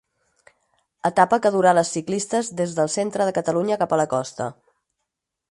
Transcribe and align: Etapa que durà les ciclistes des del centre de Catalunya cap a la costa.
Etapa 1.09 1.37
que 1.43 1.51
durà 1.55 1.73
les 1.79 1.91
ciclistes 1.97 2.49
des 2.63 2.75
del 2.81 2.91
centre 2.95 3.29
de 3.31 3.35
Catalunya 3.41 3.79
cap 3.85 3.95
a 3.95 4.01
la 4.03 4.09
costa. 4.17 4.51